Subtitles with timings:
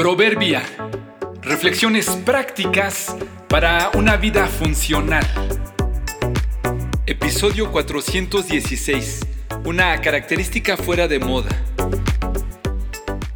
[0.00, 0.62] Proverbia.
[1.42, 3.14] Reflexiones prácticas
[3.50, 5.26] para una vida funcional.
[7.04, 9.20] Episodio 416.
[9.66, 11.50] Una característica fuera de moda.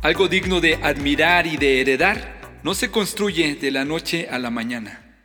[0.00, 4.48] Algo digno de admirar y de heredar no se construye de la noche a la
[4.48, 5.20] mañana.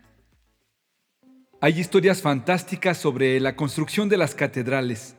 [1.61, 5.15] Hay historias fantásticas sobre la construcción de las catedrales.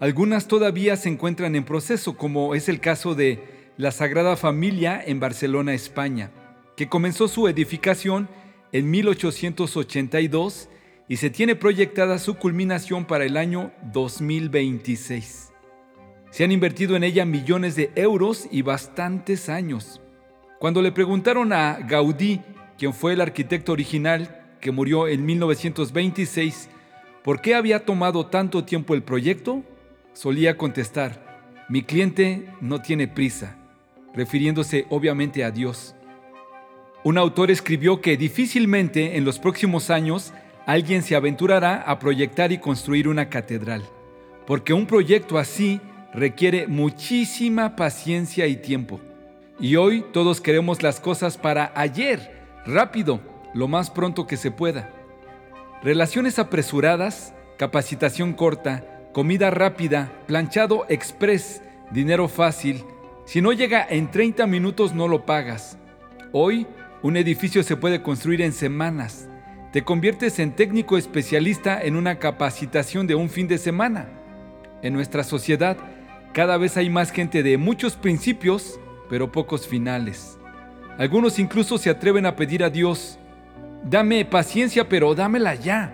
[0.00, 5.20] Algunas todavía se encuentran en proceso, como es el caso de la Sagrada Familia en
[5.20, 6.30] Barcelona, España,
[6.76, 8.28] que comenzó su edificación
[8.72, 10.68] en 1882
[11.08, 15.52] y se tiene proyectada su culminación para el año 2026.
[16.30, 20.02] Se han invertido en ella millones de euros y bastantes años.
[20.58, 22.42] Cuando le preguntaron a Gaudí,
[22.76, 26.68] quien fue el arquitecto original que murió en 1926,
[27.24, 29.62] por qué había tomado tanto tiempo el proyecto,
[30.12, 33.56] solía contestar, mi cliente no tiene prisa
[34.14, 35.94] refiriéndose obviamente a Dios.
[37.02, 40.32] Un autor escribió que difícilmente en los próximos años
[40.66, 43.82] alguien se aventurará a proyectar y construir una catedral,
[44.46, 45.80] porque un proyecto así
[46.12, 49.00] requiere muchísima paciencia y tiempo.
[49.58, 53.20] Y hoy todos queremos las cosas para ayer, rápido,
[53.54, 54.90] lo más pronto que se pueda.
[55.82, 62.84] Relaciones apresuradas, capacitación corta, comida rápida, planchado express, dinero fácil,
[63.24, 65.78] si no llega en 30 minutos no lo pagas.
[66.32, 66.66] Hoy
[67.02, 69.28] un edificio se puede construir en semanas.
[69.72, 74.08] Te conviertes en técnico especialista en una capacitación de un fin de semana.
[74.82, 75.76] En nuestra sociedad
[76.32, 78.78] cada vez hay más gente de muchos principios,
[79.08, 80.38] pero pocos finales.
[80.96, 83.18] Algunos incluso se atreven a pedir a Dios,
[83.84, 85.92] dame paciencia, pero dámela ya.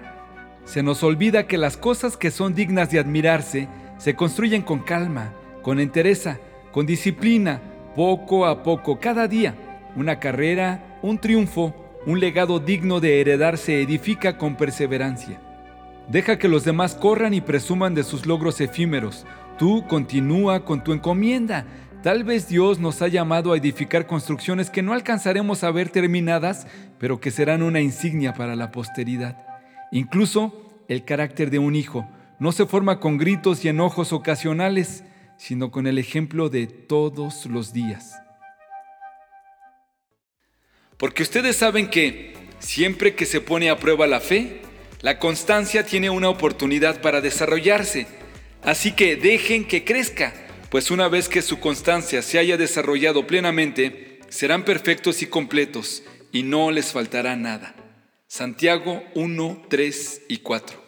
[0.64, 5.32] Se nos olvida que las cosas que son dignas de admirarse se construyen con calma,
[5.62, 6.38] con entereza,
[6.76, 7.62] con disciplina,
[7.94, 9.54] poco a poco, cada día.
[9.96, 11.74] Una carrera, un triunfo,
[12.04, 15.40] un legado digno de heredar se edifica con perseverancia.
[16.06, 19.24] Deja que los demás corran y presuman de sus logros efímeros.
[19.56, 21.64] Tú continúa con tu encomienda.
[22.02, 26.66] Tal vez Dios nos ha llamado a edificar construcciones que no alcanzaremos a ver terminadas,
[26.98, 29.46] pero que serán una insignia para la posteridad.
[29.92, 30.52] Incluso
[30.88, 32.06] el carácter de un hijo
[32.38, 35.04] no se forma con gritos y enojos ocasionales,
[35.38, 38.14] sino con el ejemplo de todos los días.
[40.96, 44.62] Porque ustedes saben que siempre que se pone a prueba la fe,
[45.02, 48.06] la constancia tiene una oportunidad para desarrollarse.
[48.62, 50.32] Así que dejen que crezca,
[50.70, 56.42] pues una vez que su constancia se haya desarrollado plenamente, serán perfectos y completos y
[56.42, 57.74] no les faltará nada.
[58.26, 60.85] Santiago 1, 3 y 4.